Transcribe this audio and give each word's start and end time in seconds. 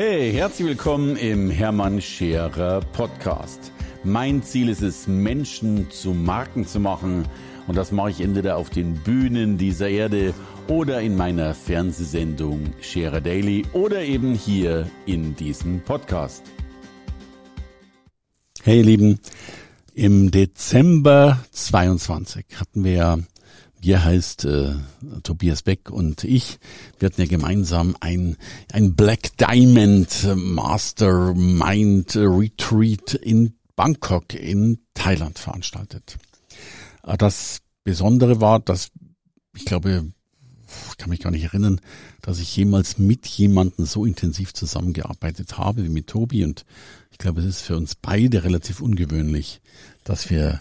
Hey, 0.00 0.32
herzlich 0.32 0.68
willkommen 0.68 1.16
im 1.16 1.50
Hermann 1.50 2.00
Scherer 2.00 2.82
Podcast. 2.92 3.72
Mein 4.04 4.44
Ziel 4.44 4.68
ist 4.68 4.80
es, 4.80 5.08
Menschen 5.08 5.90
zu 5.90 6.12
Marken 6.12 6.64
zu 6.64 6.78
machen. 6.78 7.26
Und 7.66 7.76
das 7.76 7.90
mache 7.90 8.10
ich 8.10 8.20
entweder 8.20 8.58
auf 8.58 8.70
den 8.70 8.94
Bühnen 8.94 9.58
dieser 9.58 9.88
Erde 9.88 10.34
oder 10.68 11.00
in 11.00 11.16
meiner 11.16 11.52
Fernsehsendung 11.52 12.74
Scherer 12.80 13.20
Daily 13.20 13.66
oder 13.72 14.04
eben 14.04 14.34
hier 14.34 14.88
in 15.04 15.34
diesem 15.34 15.80
Podcast. 15.80 16.44
Hey, 18.62 18.76
ihr 18.78 18.84
Lieben, 18.84 19.18
im 19.94 20.30
Dezember 20.30 21.44
22 21.50 22.46
hatten 22.54 22.84
wir 22.84 23.24
wir 23.80 24.04
heißt 24.04 24.44
äh, 24.44 24.74
Tobias 25.22 25.62
Beck 25.62 25.90
und 25.90 26.24
ich, 26.24 26.58
hatten 27.02 27.20
ja 27.20 27.26
gemeinsam 27.26 27.96
ein, 28.00 28.36
ein 28.72 28.94
Black 28.94 29.36
Diamond 29.36 30.28
Mastermind 30.34 32.16
Retreat 32.16 33.14
in 33.14 33.54
Bangkok 33.76 34.34
in 34.34 34.78
Thailand 34.94 35.38
veranstaltet. 35.38 36.18
Äh, 37.04 37.16
das 37.16 37.60
Besondere 37.84 38.40
war, 38.40 38.60
dass 38.60 38.90
ich 39.56 39.64
glaube, 39.64 40.12
ich 40.90 40.96
kann 40.98 41.10
mich 41.10 41.20
gar 41.20 41.30
nicht 41.30 41.44
erinnern, 41.44 41.80
dass 42.20 42.38
ich 42.38 42.54
jemals 42.56 42.98
mit 42.98 43.26
jemandem 43.26 43.86
so 43.86 44.04
intensiv 44.04 44.52
zusammengearbeitet 44.52 45.56
habe 45.56 45.84
wie 45.84 45.88
mit 45.88 46.08
Tobi 46.08 46.44
und 46.44 46.64
ich 47.10 47.18
glaube, 47.18 47.40
es 47.40 47.46
ist 47.46 47.62
für 47.62 47.76
uns 47.76 47.94
beide 47.94 48.44
relativ 48.44 48.80
ungewöhnlich, 48.80 49.60
dass 50.04 50.30
wir 50.30 50.60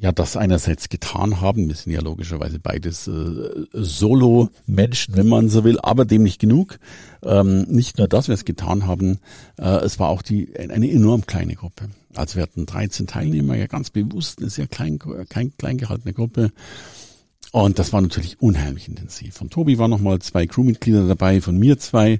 ja 0.00 0.12
das 0.12 0.36
einerseits 0.36 0.88
getan 0.88 1.40
haben. 1.40 1.68
Wir 1.68 1.74
sind 1.74 1.92
ja 1.92 2.00
logischerweise 2.00 2.58
beides 2.58 3.08
äh, 3.08 3.66
Solo-Menschen, 3.72 5.16
wenn 5.16 5.28
man 5.28 5.48
so 5.48 5.64
will, 5.64 5.78
aber 5.80 6.04
dem 6.04 6.22
nicht 6.22 6.40
genug. 6.40 6.78
Ähm, 7.22 7.62
nicht 7.62 7.98
nur, 7.98 8.08
dass 8.08 8.28
wir 8.28 8.34
es 8.34 8.44
getan 8.44 8.86
haben, 8.86 9.18
äh, 9.58 9.84
es 9.84 9.98
war 9.98 10.08
auch 10.08 10.22
die 10.22 10.56
eine 10.56 10.90
enorm 10.90 11.26
kleine 11.26 11.54
Gruppe. 11.54 11.88
Also 12.14 12.36
wir 12.36 12.42
hatten 12.42 12.66
13 12.66 13.06
Teilnehmer, 13.06 13.56
ja 13.56 13.66
ganz 13.66 13.90
bewusst 13.90 14.40
eine 14.40 14.50
sehr 14.50 14.66
klein, 14.66 14.98
klein, 14.98 15.52
klein 15.56 15.78
gehaltene 15.78 16.12
Gruppe. 16.14 16.52
Und 17.50 17.78
das 17.78 17.92
war 17.92 18.00
natürlich 18.00 18.40
unheimlich 18.40 18.88
intensiv. 18.88 19.34
Von 19.34 19.48
Tobi 19.48 19.78
waren 19.78 19.90
nochmal 19.90 20.18
zwei 20.18 20.46
Crewmitglieder 20.46 21.08
dabei, 21.08 21.40
von 21.40 21.56
mir 21.58 21.78
zwei. 21.78 22.18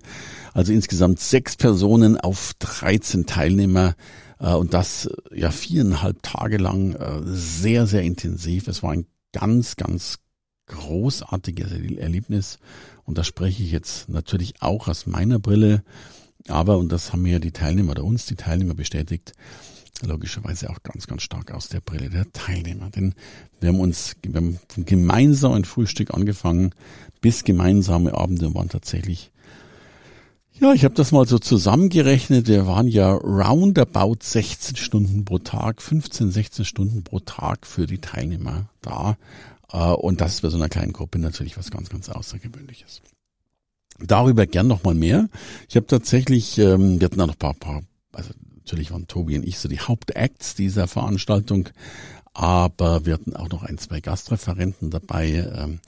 Also 0.54 0.72
insgesamt 0.72 1.20
sechs 1.20 1.56
Personen 1.56 2.18
auf 2.18 2.54
13 2.58 3.26
Teilnehmer. 3.26 3.94
Äh, 4.40 4.54
und 4.54 4.74
das 4.74 5.06
äh, 5.06 5.40
ja 5.40 5.50
viereinhalb 5.50 6.22
Tage 6.22 6.58
lang 6.58 6.94
äh, 6.94 7.20
sehr, 7.24 7.86
sehr 7.86 8.02
intensiv. 8.02 8.68
Es 8.68 8.82
war 8.82 8.92
ein 8.92 9.06
ganz, 9.32 9.76
ganz 9.76 10.18
großartiges 10.66 11.72
Erlebnis. 11.72 12.58
Und 13.04 13.18
da 13.18 13.24
spreche 13.24 13.62
ich 13.62 13.72
jetzt 13.72 14.08
natürlich 14.08 14.60
auch 14.60 14.88
aus 14.88 15.06
meiner 15.06 15.38
Brille. 15.38 15.82
Aber, 16.46 16.78
und 16.78 16.92
das 16.92 17.12
haben 17.12 17.22
mir 17.22 17.40
die 17.40 17.52
Teilnehmer 17.52 17.92
oder 17.92 18.04
uns 18.04 18.26
die 18.26 18.36
Teilnehmer 18.36 18.74
bestätigt, 18.74 19.32
logischerweise 20.02 20.70
auch 20.70 20.82
ganz, 20.82 21.06
ganz 21.06 21.22
stark 21.22 21.50
aus 21.52 21.68
der 21.68 21.80
Brille 21.80 22.10
der 22.10 22.30
Teilnehmer. 22.32 22.90
Denn 22.90 23.14
wir 23.60 23.70
haben 23.70 23.80
uns 23.80 24.14
wir 24.22 24.36
haben 24.36 24.58
gemeinsam 24.76 25.52
ein 25.52 25.64
Frühstück 25.64 26.14
angefangen, 26.14 26.74
bis 27.20 27.44
gemeinsame 27.44 28.14
Abende 28.14 28.54
waren 28.54 28.68
tatsächlich 28.68 29.32
ja, 30.60 30.72
ich 30.72 30.84
habe 30.84 30.94
das 30.94 31.12
mal 31.12 31.26
so 31.26 31.38
zusammengerechnet. 31.38 32.48
Wir 32.48 32.66
waren 32.66 32.88
ja 32.88 33.12
roundabout 33.12 34.16
16 34.20 34.76
Stunden 34.76 35.24
pro 35.24 35.38
Tag, 35.38 35.80
15, 35.80 36.30
16 36.30 36.64
Stunden 36.64 37.04
pro 37.04 37.20
Tag 37.20 37.66
für 37.66 37.86
die 37.86 37.98
Teilnehmer 37.98 38.68
da. 38.80 39.16
Äh, 39.72 39.92
und 39.92 40.20
das 40.20 40.34
ist 40.34 40.40
bei 40.42 40.48
so 40.48 40.56
einer 40.56 40.68
kleinen 40.68 40.92
Gruppe 40.92 41.18
natürlich 41.18 41.56
was 41.56 41.70
ganz, 41.70 41.90
ganz 41.90 42.08
Außergewöhnliches. 42.08 43.02
Darüber 44.00 44.46
gern 44.46 44.66
noch 44.66 44.84
mal 44.84 44.94
mehr. 44.94 45.28
Ich 45.68 45.76
habe 45.76 45.86
tatsächlich, 45.86 46.58
ähm, 46.58 47.00
wir 47.00 47.06
hatten 47.06 47.18
da 47.18 47.26
noch 47.26 47.34
ein 47.34 47.38
paar, 47.38 47.54
paar, 47.54 47.82
also 48.12 48.30
natürlich 48.56 48.90
waren 48.90 49.06
Tobi 49.06 49.36
und 49.36 49.46
ich 49.46 49.58
so 49.58 49.68
die 49.68 49.80
Hauptacts 49.80 50.54
dieser 50.54 50.88
Veranstaltung, 50.88 51.68
aber 52.34 53.06
wir 53.06 53.14
hatten 53.14 53.34
auch 53.34 53.48
noch 53.48 53.62
ein, 53.62 53.78
zwei 53.78 54.00
Gastreferenten 54.00 54.90
dabei. 54.90 55.78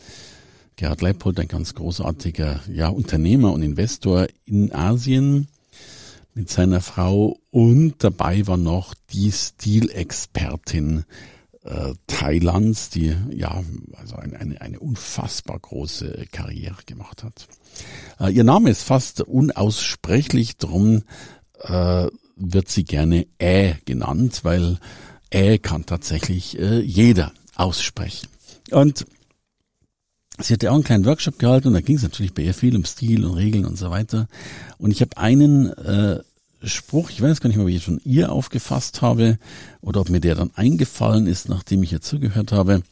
Gerhard 0.81 1.03
Leipold, 1.03 1.39
ein 1.39 1.47
ganz 1.47 1.75
großartiger 1.75 2.61
ja, 2.73 2.89
Unternehmer 2.89 3.53
und 3.53 3.61
Investor 3.61 4.29
in 4.47 4.73
Asien 4.73 5.49
mit 6.33 6.49
seiner 6.49 6.81
Frau 6.81 7.39
und 7.51 7.97
dabei 7.99 8.47
war 8.47 8.57
noch 8.57 8.95
die 9.13 9.31
Stilexpertin 9.31 11.05
äh, 11.65 11.93
Thailands, 12.07 12.89
die 12.89 13.15
ja 13.31 13.63
also 13.93 14.17
eine, 14.17 14.41
eine, 14.41 14.59
eine 14.63 14.81
unfassbar 14.81 15.59
große 15.59 16.25
Karriere 16.33 16.83
gemacht 16.87 17.25
hat. 17.25 17.47
Äh, 18.19 18.33
ihr 18.33 18.45
Name 18.45 18.71
ist 18.71 18.83
fast 18.83 19.21
unaussprechlich, 19.21 20.57
drum 20.57 21.03
äh, 21.59 22.07
wird 22.37 22.71
sie 22.71 22.85
gerne 22.85 23.27
Ä 23.39 23.75
genannt, 23.85 24.45
weil 24.45 24.79
Ä 25.31 25.59
kann 25.59 25.85
tatsächlich 25.85 26.59
äh, 26.59 26.81
jeder 26.81 27.33
aussprechen. 27.55 28.29
Und 28.71 29.05
Sie 30.43 30.55
hatte 30.55 30.71
auch 30.71 30.75
einen 30.75 30.85
kleinen 30.85 31.05
Workshop 31.05 31.39
gehalten 31.39 31.69
und 31.69 31.75
da 31.75 31.81
ging 31.81 31.97
es 31.97 32.03
natürlich 32.03 32.33
bei 32.35 32.43
ihr 32.43 32.55
viel 32.55 32.77
um 32.77 32.85
Stil 32.85 33.25
und 33.25 33.37
Regeln 33.37 33.67
und 33.67 33.77
so 33.77 33.91
weiter. 33.91 34.27
Und 34.79 34.91
ich 34.91 35.01
habe 35.01 35.17
einen 35.17 35.71
äh, 35.71 36.21
Spruch, 36.63 37.11
ich 37.11 37.21
weiß 37.21 37.41
gar 37.41 37.49
nicht 37.49 37.57
mehr, 37.57 37.65
ob 37.65 37.71
ich 37.71 37.77
ihn 37.77 37.81
von 37.81 38.01
ihr 38.05 38.33
aufgefasst 38.33 39.03
habe 39.03 39.39
oder 39.81 40.01
ob 40.01 40.09
mir 40.09 40.21
der 40.21 40.35
dann 40.35 40.51
eingefallen 40.55 41.27
ist, 41.27 41.49
nachdem 41.49 41.83
ich 41.83 41.93
ihr 41.93 42.01
zugehört 42.01 42.53
habe. 42.53 42.83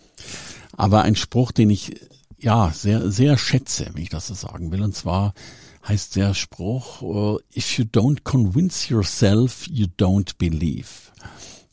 Aber 0.77 1.03
ein 1.03 1.17
Spruch, 1.17 1.53
den 1.53 1.71
ich 1.71 1.97
ja 2.39 2.73
sehr, 2.75 3.11
sehr 3.11 3.37
schätze, 3.37 3.91
wenn 3.93 4.03
ich 4.03 4.11
das 4.11 4.29
so 4.29 4.35
sagen 4.35 4.71
will. 4.71 4.83
Und 4.83 4.95
zwar 4.95 5.35
heißt 5.87 6.17
der 6.17 6.35
Spruch, 6.35 7.03
uh, 7.03 7.39
if 7.57 7.79
you 7.79 7.85
don't 7.85 8.23
convince 8.25 8.93
yourself, 8.93 9.67
you 9.69 9.87
don't 9.99 10.33
believe. 10.39 10.89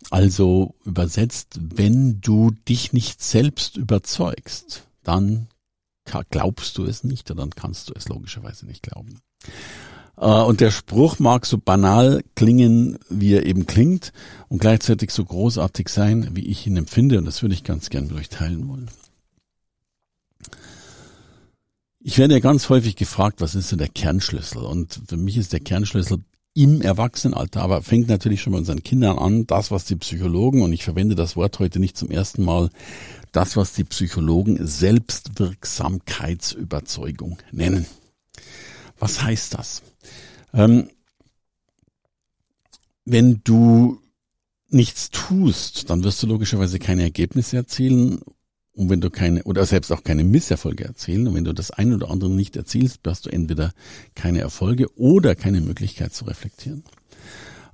Also 0.09 0.75
übersetzt, 0.85 1.59
wenn 1.59 2.21
du 2.21 2.51
dich 2.67 2.93
nicht 2.93 3.21
selbst 3.21 3.77
überzeugst, 3.77 4.83
dann 5.03 5.47
glaubst 6.29 6.77
du 6.77 6.85
es 6.85 7.03
nicht, 7.03 7.29
dann 7.29 7.49
kannst 7.51 7.89
du 7.89 7.93
es 7.95 8.07
logischerweise 8.07 8.65
nicht 8.65 8.83
glauben. 8.83 9.19
Äh, 10.17 10.25
und 10.25 10.61
der 10.61 10.71
Spruch 10.71 11.19
mag 11.19 11.45
so 11.45 11.57
banal 11.57 12.23
klingen, 12.35 12.97
wie 13.09 13.33
er 13.33 13.45
eben 13.45 13.65
klingt, 13.65 14.13
und 14.47 14.59
gleichzeitig 14.59 15.11
so 15.11 15.25
großartig 15.25 15.89
sein, 15.89 16.29
wie 16.33 16.45
ich 16.45 16.65
ihn 16.67 16.77
empfinde, 16.77 17.17
und 17.17 17.25
das 17.25 17.41
würde 17.41 17.55
ich 17.55 17.63
ganz 17.63 17.89
gern 17.89 18.07
mit 18.07 18.15
euch 18.15 18.29
teilen 18.29 18.67
wollen. 18.67 18.89
Ich 21.99 22.19
werde 22.19 22.35
ja 22.35 22.39
ganz 22.39 22.69
häufig 22.69 22.95
gefragt, 22.95 23.41
was 23.41 23.55
ist 23.55 23.71
denn 23.71 23.79
der 23.79 23.87
Kernschlüssel? 23.87 24.61
Und 24.61 25.01
für 25.07 25.17
mich 25.17 25.37
ist 25.37 25.53
der 25.53 25.59
Kernschlüssel 25.59 26.19
im 26.55 26.81
Erwachsenenalter, 26.81 27.61
aber 27.61 27.83
fängt 27.83 28.07
natürlich 28.07 28.41
schon 28.41 28.53
bei 28.53 28.59
unseren 28.59 28.81
Kindern 28.81 29.19
an, 29.19 29.45
das, 29.45 29.71
was 29.71 29.83
die 29.85 29.97
Psychologen, 29.97 30.61
und 30.61 30.71
ich 30.71 30.85
verwende 30.85 31.13
das 31.13 31.35
Wort 31.35 31.59
heute 31.59 31.79
nicht 31.79 31.97
zum 31.97 32.09
ersten 32.09 32.43
Mal, 32.43 32.69
das, 33.33 33.57
was 33.57 33.73
die 33.73 33.83
Psychologen 33.83 34.65
Selbstwirksamkeitsüberzeugung 34.65 37.39
nennen. 37.51 37.85
Was 38.97 39.21
heißt 39.21 39.53
das? 39.53 39.83
Ähm, 40.53 40.89
wenn 43.03 43.41
du 43.43 43.99
nichts 44.69 45.09
tust, 45.09 45.89
dann 45.89 46.05
wirst 46.05 46.23
du 46.23 46.27
logischerweise 46.27 46.79
keine 46.79 47.03
Ergebnisse 47.03 47.57
erzielen 47.57 48.21
und 48.75 48.89
wenn 48.89 49.01
du 49.01 49.09
keine, 49.09 49.43
oder 49.43 49.65
selbst 49.65 49.91
auch 49.91 50.03
keine 50.03 50.23
Misserfolge 50.23 50.83
erzielen. 50.83 51.27
Und 51.27 51.35
wenn 51.35 51.45
du 51.45 51.53
das 51.53 51.71
eine 51.71 51.95
oder 51.95 52.11
andere 52.11 52.29
nicht 52.29 52.55
erzielst, 52.57 52.99
hast 53.07 53.25
du 53.25 53.29
entweder 53.29 53.71
keine 54.15 54.41
Erfolge 54.41 54.93
oder 54.97 55.35
keine 55.35 55.61
Möglichkeit 55.61 56.13
zu 56.13 56.25
reflektieren. 56.25 56.83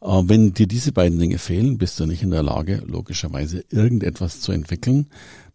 Äh, 0.01 0.21
wenn 0.25 0.53
dir 0.53 0.67
diese 0.67 0.91
beiden 0.91 1.17
Dinge 1.17 1.39
fehlen, 1.39 1.79
bist 1.79 1.99
du 1.99 2.05
nicht 2.05 2.21
in 2.21 2.29
der 2.29 2.43
Lage, 2.43 2.83
logischerweise 2.85 3.63
irgendetwas 3.69 4.41
zu 4.41 4.51
entwickeln, 4.51 5.07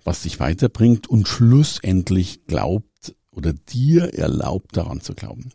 was 0.02 0.22
dich 0.22 0.40
weiterbringt 0.40 1.06
und 1.06 1.28
schlussendlich 1.28 2.46
glaubt 2.46 3.14
oder 3.30 3.52
dir 3.52 4.14
erlaubt 4.14 4.76
daran 4.76 5.00
zu 5.00 5.14
glauben. 5.14 5.50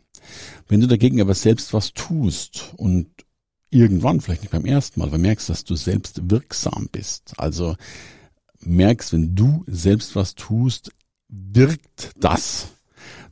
Wenn 0.68 0.80
du 0.80 0.86
dagegen 0.86 1.20
aber 1.20 1.34
selbst 1.34 1.74
was 1.74 1.92
tust 1.92 2.72
und 2.76 3.08
irgendwann, 3.70 4.20
vielleicht 4.20 4.42
nicht 4.42 4.52
beim 4.52 4.66
ersten 4.66 5.00
Mal, 5.00 5.08
aber 5.08 5.18
merkst, 5.18 5.50
dass 5.50 5.64
du 5.64 5.74
selbst 5.74 6.30
wirksam 6.30 6.88
bist, 6.92 7.34
also 7.38 7.76
merkst, 8.64 9.12
wenn 9.12 9.34
du 9.34 9.64
selbst 9.66 10.16
was 10.16 10.34
tust, 10.34 10.92
wirkt 11.28 12.12
das, 12.18 12.68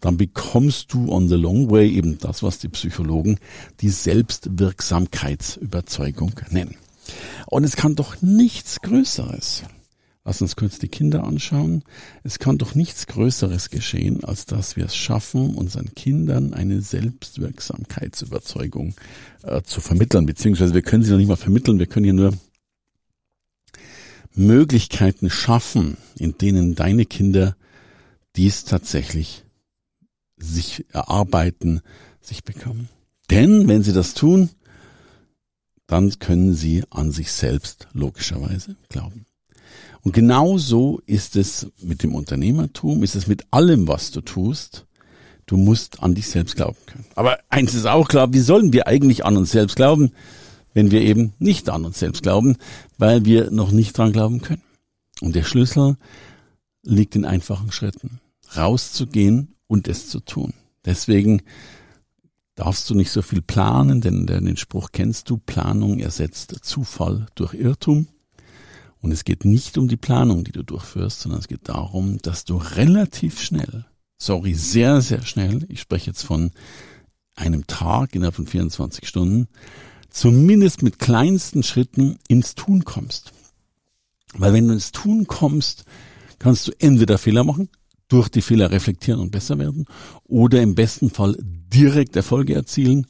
dann 0.00 0.16
bekommst 0.16 0.92
du 0.92 1.12
on 1.12 1.28
the 1.28 1.36
long 1.36 1.70
way 1.70 1.90
eben 1.90 2.18
das, 2.18 2.42
was 2.42 2.58
die 2.58 2.68
Psychologen 2.68 3.38
die 3.80 3.90
Selbstwirksamkeitsüberzeugung 3.90 6.32
nennen. 6.50 6.76
Und 7.46 7.64
es 7.64 7.76
kann 7.76 7.96
doch 7.96 8.22
nichts 8.22 8.80
Größeres 8.80 9.64
Lass 10.22 10.42
uns 10.42 10.54
kurz 10.54 10.78
die 10.78 10.88
Kinder 10.88 11.24
anschauen. 11.24 11.82
Es 12.24 12.38
kann 12.38 12.58
doch 12.58 12.74
nichts 12.74 13.06
Größeres 13.06 13.70
geschehen, 13.70 14.22
als 14.22 14.44
dass 14.44 14.76
wir 14.76 14.84
es 14.84 14.94
schaffen, 14.94 15.54
unseren 15.54 15.94
Kindern 15.94 16.52
eine 16.52 16.82
Selbstwirksamkeitsüberzeugung 16.82 18.92
äh, 19.42 19.62
zu 19.62 19.80
vermitteln. 19.80 20.26
Beziehungsweise 20.26 20.74
wir 20.74 20.82
können 20.82 21.02
sie 21.02 21.10
noch 21.10 21.16
nicht 21.16 21.28
mal 21.28 21.36
vermitteln, 21.36 21.78
wir 21.78 21.86
können 21.86 22.04
hier 22.04 22.12
nur 22.12 22.34
Möglichkeiten 24.34 25.30
schaffen, 25.30 25.96
in 26.16 26.38
denen 26.38 26.74
deine 26.74 27.04
Kinder 27.04 27.56
dies 28.36 28.64
tatsächlich 28.64 29.44
sich 30.36 30.86
erarbeiten, 30.92 31.82
sich 32.20 32.44
bekommen. 32.44 32.88
Denn 33.30 33.68
wenn 33.68 33.82
sie 33.82 33.92
das 33.92 34.14
tun, 34.14 34.50
dann 35.86 36.18
können 36.18 36.54
sie 36.54 36.84
an 36.90 37.10
sich 37.10 37.32
selbst 37.32 37.88
logischerweise 37.92 38.76
glauben. 38.88 39.26
Und 40.02 40.12
genauso 40.12 41.00
ist 41.06 41.36
es 41.36 41.66
mit 41.80 42.02
dem 42.02 42.14
Unternehmertum, 42.14 43.02
ist 43.02 43.16
es 43.16 43.26
mit 43.26 43.44
allem, 43.50 43.86
was 43.86 44.10
du 44.10 44.20
tust. 44.20 44.86
Du 45.46 45.56
musst 45.56 46.02
an 46.02 46.14
dich 46.14 46.28
selbst 46.28 46.56
glauben 46.56 46.78
können. 46.86 47.04
Aber 47.16 47.38
eins 47.48 47.74
ist 47.74 47.86
auch 47.86 48.08
klar, 48.08 48.32
wie 48.32 48.40
sollen 48.40 48.72
wir 48.72 48.86
eigentlich 48.86 49.24
an 49.24 49.36
uns 49.36 49.50
selbst 49.50 49.76
glauben, 49.76 50.12
wenn 50.74 50.90
wir 50.90 51.02
eben 51.02 51.32
nicht 51.38 51.68
an 51.68 51.84
uns 51.84 51.98
selbst 51.98 52.22
glauben, 52.22 52.56
weil 52.98 53.24
wir 53.24 53.50
noch 53.50 53.70
nicht 53.70 53.96
dran 53.96 54.12
glauben 54.12 54.40
können. 54.40 54.62
Und 55.20 55.34
der 55.34 55.44
Schlüssel 55.44 55.96
liegt 56.82 57.16
in 57.16 57.24
einfachen 57.24 57.72
Schritten. 57.72 58.20
Rauszugehen 58.56 59.54
und 59.66 59.88
es 59.88 60.08
zu 60.08 60.20
tun. 60.20 60.54
Deswegen 60.84 61.42
darfst 62.54 62.88
du 62.90 62.94
nicht 62.94 63.10
so 63.10 63.22
viel 63.22 63.42
planen, 63.42 64.00
denn 64.00 64.26
den 64.26 64.56
Spruch 64.56 64.90
kennst 64.92 65.30
du, 65.30 65.38
Planung 65.38 65.98
ersetzt 65.98 66.56
Zufall 66.62 67.26
durch 67.34 67.54
Irrtum. 67.54 68.08
Und 69.00 69.12
es 69.12 69.24
geht 69.24 69.44
nicht 69.44 69.78
um 69.78 69.88
die 69.88 69.96
Planung, 69.96 70.44
die 70.44 70.52
du 70.52 70.62
durchführst, 70.62 71.20
sondern 71.20 71.40
es 71.40 71.48
geht 71.48 71.68
darum, 71.68 72.18
dass 72.18 72.44
du 72.44 72.56
relativ 72.56 73.40
schnell, 73.40 73.86
sorry, 74.18 74.52
sehr, 74.54 75.00
sehr 75.00 75.22
schnell, 75.22 75.64
ich 75.68 75.80
spreche 75.80 76.08
jetzt 76.10 76.22
von 76.22 76.50
einem 77.34 77.66
Tag 77.66 78.14
innerhalb 78.14 78.34
von 78.34 78.46
24 78.46 79.08
Stunden, 79.08 79.48
zumindest 80.10 80.82
mit 80.82 80.98
kleinsten 80.98 81.62
Schritten 81.62 82.18
ins 82.28 82.54
Tun 82.54 82.84
kommst. 82.84 83.32
Weil 84.34 84.52
wenn 84.52 84.68
du 84.68 84.74
ins 84.74 84.92
Tun 84.92 85.26
kommst, 85.26 85.84
kannst 86.38 86.68
du 86.68 86.72
entweder 86.78 87.18
Fehler 87.18 87.44
machen, 87.44 87.68
durch 88.08 88.28
die 88.28 88.42
Fehler 88.42 88.70
reflektieren 88.70 89.20
und 89.20 89.30
besser 89.30 89.58
werden 89.58 89.86
oder 90.24 90.60
im 90.60 90.74
besten 90.74 91.10
Fall 91.10 91.36
direkt 91.40 92.16
Erfolge 92.16 92.54
erzielen 92.54 93.06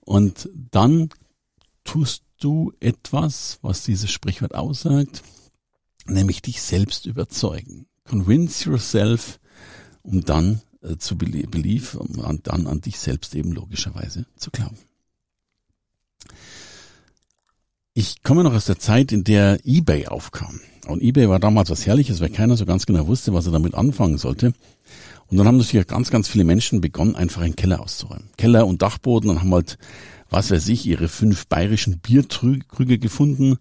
und 0.00 0.48
dann 0.70 1.10
tust 1.82 2.22
du 2.38 2.72
etwas, 2.80 3.58
was 3.62 3.84
dieses 3.84 4.10
Sprichwort 4.10 4.54
aussagt, 4.54 5.22
nämlich 6.06 6.42
dich 6.42 6.62
selbst 6.62 7.06
überzeugen. 7.06 7.86
Convince 8.04 8.68
yourself, 8.68 9.40
um 10.02 10.20
dann 10.20 10.60
äh, 10.82 10.96
zu 10.98 11.16
believe, 11.16 11.98
um 11.98 12.40
dann 12.42 12.66
an 12.66 12.80
dich 12.80 12.98
selbst 12.98 13.34
eben 13.34 13.52
logischerweise 13.52 14.26
zu 14.36 14.50
glauben. 14.50 14.76
Ich 17.94 18.22
komme 18.22 18.42
noch 18.42 18.54
aus 18.54 18.64
der 18.64 18.78
Zeit, 18.78 19.12
in 19.12 19.24
der 19.24 19.58
eBay 19.64 20.08
aufkam. 20.08 20.60
Und 20.86 21.02
eBay 21.02 21.28
war 21.28 21.38
damals 21.38 21.70
was 21.70 21.86
Herrliches, 21.86 22.20
weil 22.20 22.30
keiner 22.30 22.56
so 22.56 22.66
ganz 22.66 22.86
genau 22.86 23.06
wusste, 23.06 23.32
was 23.32 23.46
er 23.46 23.52
damit 23.52 23.74
anfangen 23.74 24.18
sollte. 24.18 24.52
Und 25.28 25.38
dann 25.38 25.46
haben 25.46 25.56
natürlich 25.56 25.86
ganz, 25.86 26.10
ganz 26.10 26.28
viele 26.28 26.44
Menschen 26.44 26.80
begonnen, 26.80 27.14
einfach 27.14 27.42
einen 27.42 27.56
Keller 27.56 27.80
auszuräumen. 27.80 28.28
Keller 28.36 28.66
und 28.66 28.82
Dachboden 28.82 29.30
und 29.30 29.40
haben 29.40 29.54
halt 29.54 29.78
was 30.34 30.50
weiß 30.50 30.68
ich, 30.68 30.84
ihre 30.86 31.08
fünf 31.08 31.46
bayerischen 31.46 32.00
Bierkrüge 32.00 32.98
gefunden 32.98 33.58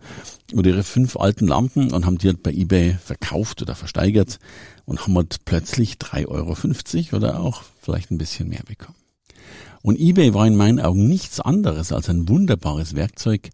oder 0.53 0.71
ihre 0.71 0.83
fünf 0.83 1.17
alten 1.17 1.47
Lampen 1.47 1.91
und 1.91 2.05
haben 2.05 2.17
die 2.17 2.27
halt 2.27 2.41
bei 2.41 2.51
eBay 2.51 2.95
verkauft 2.95 3.61
oder 3.61 3.75
versteigert 3.75 4.39
und 4.85 5.03
haben 5.03 5.15
halt 5.15 5.45
plötzlich 5.45 5.95
3,50 5.95 6.27
Euro 7.09 7.17
oder 7.17 7.39
auch 7.39 7.61
vielleicht 7.79 8.09
ein 8.09 8.17
bisschen 8.17 8.49
mehr 8.49 8.63
bekommen. 8.65 8.97
Und 9.83 9.99
eBay 9.99 10.33
war 10.33 10.47
in 10.47 10.55
meinen 10.55 10.79
Augen 10.79 11.07
nichts 11.07 11.39
anderes 11.39 11.91
als 11.91 12.09
ein 12.09 12.27
wunderbares 12.27 12.95
Werkzeug, 12.95 13.51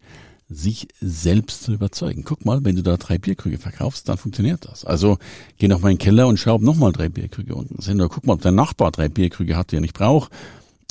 sich 0.48 0.88
selbst 1.02 1.64
zu 1.64 1.74
überzeugen. 1.74 2.24
Guck 2.24 2.46
mal, 2.46 2.64
wenn 2.64 2.78
du 2.78 2.82
da 2.82 2.96
drei 2.96 3.18
Bierkrüge 3.18 3.58
verkaufst, 3.58 4.08
dann 4.08 4.18
funktioniert 4.18 4.66
das. 4.66 4.86
Also 4.86 5.18
geh 5.58 5.68
noch 5.68 5.82
mal 5.82 5.92
in 5.92 5.98
den 5.98 6.04
Keller 6.04 6.28
und 6.28 6.40
schraub 6.40 6.62
noch 6.62 6.76
mal 6.76 6.94
drei 6.94 7.10
Bierkrüge 7.10 7.54
unten. 7.54 7.76
Guck 8.10 8.26
mal, 8.26 8.34
ob 8.34 8.42
dein 8.42 8.56
Nachbar 8.56 8.92
drei 8.92 9.10
Bierkrüge 9.10 9.58
hat, 9.58 9.72
die 9.72 9.78
er 9.78 9.82
nicht 9.82 9.94
braucht 9.94 10.32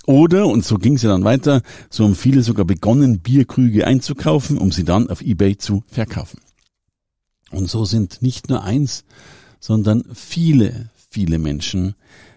oder, 0.09 0.47
und 0.47 0.65
so 0.65 0.79
ging 0.79 0.95
es 0.95 1.03
ja 1.03 1.11
dann 1.11 1.25
weiter, 1.25 1.61
so 1.91 2.05
haben 2.05 2.15
viele 2.15 2.43
sogar 2.43 2.65
begonnen, 2.65 3.21
Bierkrüge 3.21 3.87
einzukaufen, 3.87 4.57
um 4.57 4.73
sie 4.73 4.85
dann 4.85 5.11
auf 5.11 5.21
Ebay 5.21 5.59
zu 5.59 5.85
verkaufen. 5.87 6.41
Und 7.51 7.69
so 7.69 7.85
sind 7.85 8.23
nicht 8.23 8.49
nur 8.49 8.65
eins, 8.65 9.05
sondern 9.61 10.05
viele, 10.15 10.89
viele 11.11 11.39
Menschen 11.39 11.95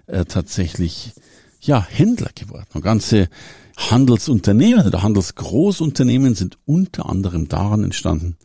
äh, 0.07 0.25
tatsächlich 0.25 1.13
ja 1.61 1.85
Händler 1.85 2.31
geworden. 2.35 2.67
Und 2.73 2.81
ganze 2.81 3.29
Handelsunternehmen 3.77 4.85
oder 4.85 5.03
Handelsgroßunternehmen 5.03 6.35
sind 6.35 6.57
unter 6.65 7.07
anderem 7.07 7.47
daran 7.47 7.83
entstanden, 7.83 8.37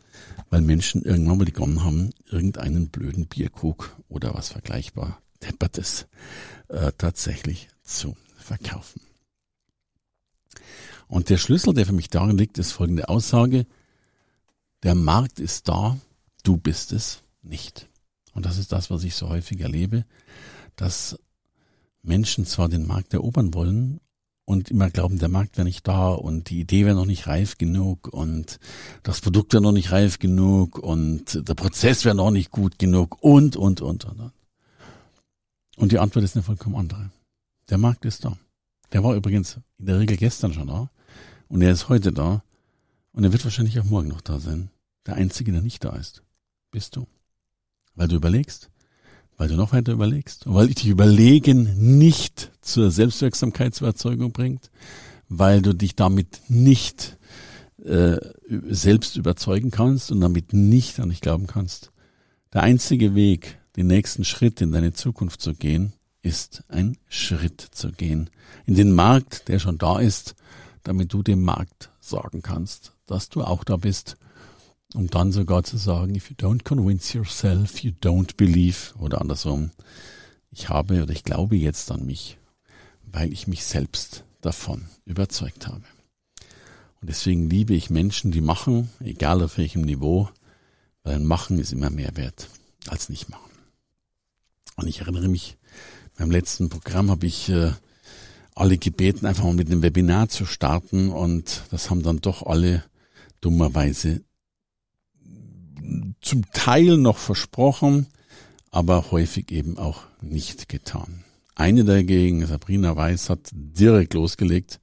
weil 0.49 0.61
Menschen 0.61 1.03
irgendwann 1.03 1.37
mal 1.39 1.45
begonnen 1.45 1.83
haben, 1.83 2.11
irgendeinen 2.29 2.89
blöden 2.89 3.27
Bierkrug 3.27 3.95
oder 4.07 4.33
was 4.33 4.49
vergleichbar 4.49 5.21
Deppertes 5.43 6.07
äh, 6.69 6.91
tatsächlich 6.97 7.69
zu 7.83 8.15
verkaufen. 8.37 9.01
Und 11.07 11.29
der 11.29 11.37
Schlüssel, 11.37 11.73
der 11.73 11.85
für 11.85 11.93
mich 11.93 12.09
darin 12.09 12.37
liegt, 12.37 12.57
ist 12.57 12.71
folgende 12.71 13.09
Aussage. 13.09 13.65
Der 14.83 14.95
Markt 14.95 15.39
ist 15.39 15.69
da, 15.69 15.97
du 16.43 16.57
bist 16.57 16.91
es 16.91 17.23
nicht. 17.41 17.89
Und 18.33 18.45
das 18.45 18.57
ist 18.57 18.71
das, 18.71 18.89
was 18.89 19.03
ich 19.03 19.15
so 19.15 19.29
häufig 19.29 19.59
erlebe, 19.61 20.05
dass 20.75 21.17
Menschen 22.07 22.45
zwar 22.45 22.69
den 22.69 22.87
Markt 22.87 23.13
erobern 23.13 23.53
wollen 23.53 23.99
und 24.45 24.71
immer 24.71 24.89
glauben, 24.89 25.19
der 25.19 25.29
Markt 25.29 25.57
wäre 25.57 25.65
nicht 25.65 25.87
da 25.87 26.09
und 26.09 26.49
die 26.49 26.59
Idee 26.61 26.85
wäre 26.85 26.95
noch 26.95 27.05
nicht 27.05 27.27
reif 27.27 27.57
genug 27.57 28.07
und 28.07 28.59
das 29.03 29.21
Produkt 29.21 29.53
wäre 29.53 29.61
noch 29.61 29.73
nicht 29.73 29.91
reif 29.91 30.19
genug 30.19 30.79
und 30.79 31.47
der 31.47 31.53
Prozess 31.53 32.05
wäre 32.05 32.15
noch 32.15 32.31
nicht 32.31 32.51
gut 32.51 32.79
genug 32.79 33.21
und, 33.21 33.55
und, 33.55 33.81
und, 33.81 34.05
und, 34.05 34.19
und. 34.19 34.31
Und 35.75 35.91
die 35.91 35.99
Antwort 35.99 36.25
ist 36.25 36.35
eine 36.35 36.43
vollkommen 36.43 36.75
andere. 36.75 37.11
Der 37.69 37.77
Markt 37.77 38.05
ist 38.05 38.25
da. 38.25 38.37
Der 38.93 39.03
war 39.03 39.15
übrigens 39.15 39.59
in 39.77 39.85
der 39.85 39.99
Regel 39.99 40.17
gestern 40.17 40.53
schon 40.53 40.67
da. 40.67 40.89
Und 41.49 41.61
er 41.61 41.71
ist 41.71 41.89
heute 41.89 42.11
da. 42.11 42.43
Und 43.11 43.23
er 43.23 43.31
wird 43.31 43.43
wahrscheinlich 43.43 43.79
auch 43.79 43.83
morgen 43.83 44.07
noch 44.07 44.21
da 44.21 44.39
sein. 44.39 44.69
Der 45.05 45.15
Einzige, 45.15 45.51
der 45.51 45.61
nicht 45.61 45.83
da 45.83 45.95
ist, 45.95 46.23
bist 46.71 46.95
du. 46.95 47.05
Weil 47.95 48.07
du 48.07 48.15
überlegst, 48.15 48.69
weil 49.37 49.47
du 49.47 49.55
noch 49.55 49.71
weiter 49.73 49.93
überlegst. 49.93 50.47
Und 50.47 50.55
weil 50.55 50.67
dich 50.67 50.87
Überlegen 50.87 51.97
nicht 51.97 52.51
zur 52.61 52.91
Selbstwirksamkeitserzeugung 52.91 54.31
bringt, 54.31 54.71
weil 55.29 55.61
du 55.61 55.73
dich 55.73 55.95
damit 55.95 56.41
nicht 56.47 57.17
äh, 57.83 58.17
selbst 58.69 59.15
überzeugen 59.15 59.71
kannst 59.71 60.11
und 60.11 60.21
damit 60.21 60.53
nicht 60.53 60.99
an 60.99 61.09
dich 61.09 61.21
glauben 61.21 61.47
kannst. 61.47 61.91
Der 62.53 62.63
einzige 62.63 63.13
Weg, 63.13 63.59
den 63.75 63.87
nächsten 63.87 64.25
Schritt 64.25 64.61
in 64.61 64.71
deine 64.71 64.93
Zukunft 64.93 65.41
zu 65.41 65.53
gehen, 65.53 65.93
ist 66.21 66.63
ein 66.67 66.97
Schritt 67.07 67.61
zu 67.61 67.91
gehen. 67.91 68.29
In 68.65 68.75
den 68.75 68.91
Markt, 68.91 69.47
der 69.47 69.59
schon 69.59 69.77
da 69.77 69.99
ist 69.99 70.35
damit 70.87 71.11
du 71.11 71.21
dem 71.21 71.41
Markt 71.43 71.91
sagen 71.99 72.41
kannst, 72.41 72.93
dass 73.07 73.27
du 73.27 73.43
auch 73.43 73.65
da 73.65 73.75
bist, 73.75 74.15
um 74.93 75.09
dann 75.09 75.31
sogar 75.31 75.63
zu 75.63 75.77
sagen, 75.77 76.15
if 76.15 76.29
you 76.29 76.35
don't 76.35 76.63
convince 76.63 77.15
yourself, 77.15 77.79
you 77.79 77.91
don't 77.91 78.35
believe 78.37 78.93
oder 78.99 79.21
andersrum, 79.21 79.71
ich 80.51 80.69
habe 80.69 81.03
oder 81.03 81.11
ich 81.11 81.23
glaube 81.23 81.55
jetzt 81.55 81.91
an 81.91 82.05
mich, 82.05 82.37
weil 83.03 83.31
ich 83.31 83.47
mich 83.47 83.65
selbst 83.65 84.23
davon 84.41 84.85
überzeugt 85.05 85.67
habe. 85.67 85.83
Und 87.01 87.09
deswegen 87.09 87.49
liebe 87.49 87.73
ich 87.73 87.89
Menschen, 87.89 88.31
die 88.31 88.41
machen, 88.41 88.89
egal 88.99 89.43
auf 89.43 89.57
welchem 89.57 89.81
Niveau, 89.81 90.29
weil 91.03 91.15
ein 91.15 91.25
Machen 91.25 91.59
ist 91.59 91.73
immer 91.73 91.89
mehr 91.89 92.15
wert 92.17 92.49
als 92.87 93.09
nicht 93.09 93.29
machen. 93.29 93.51
Und 94.75 94.87
ich 94.87 95.01
erinnere 95.01 95.27
mich, 95.27 95.57
beim 96.17 96.31
letzten 96.31 96.69
Programm 96.69 97.11
habe 97.11 97.27
ich 97.27 97.49
äh, 97.49 97.71
alle 98.55 98.77
gebeten, 98.77 99.25
einfach 99.25 99.43
mal 99.43 99.53
mit 99.53 99.67
einem 99.67 99.83
Webinar 99.83 100.29
zu 100.29 100.45
starten 100.45 101.09
und 101.09 101.63
das 101.69 101.89
haben 101.89 102.01
dann 102.01 102.21
doch 102.21 102.45
alle 102.45 102.83
dummerweise 103.41 104.21
zum 106.21 106.43
Teil 106.51 106.97
noch 106.97 107.17
versprochen, 107.17 108.07
aber 108.71 109.11
häufig 109.11 109.51
eben 109.51 109.77
auch 109.77 110.03
nicht 110.21 110.69
getan. 110.69 111.23
Eine 111.55 111.83
dagegen, 111.85 112.45
Sabrina 112.45 112.95
Weiß, 112.95 113.29
hat 113.29 113.49
direkt 113.51 114.13
losgelegt, 114.13 114.79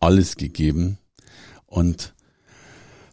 alles 0.00 0.36
gegeben 0.36 0.98
und 1.66 2.14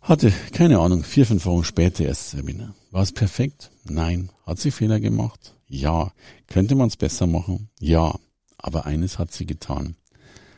hatte, 0.02 0.34
keine 0.52 0.80
Ahnung, 0.80 1.04
vier, 1.04 1.26
fünf 1.26 1.46
Wochen 1.46 1.64
später 1.64 2.04
erst 2.04 2.34
das 2.34 2.40
Webinar. 2.40 2.76
War 2.92 3.04
es 3.04 3.12
perfekt? 3.14 3.72
Nein. 3.86 4.30
Hat 4.46 4.60
sie 4.60 4.72
Fehler 4.72 5.00
gemacht? 5.00 5.56
Ja. 5.68 6.12
Könnte 6.48 6.76
man 6.76 6.88
es 6.88 6.98
besser 6.98 7.26
machen? 7.26 7.70
Ja. 7.80 8.14
Aber 8.58 8.86
eines 8.86 9.18
hat 9.18 9.32
sie 9.32 9.46
getan. 9.46 9.96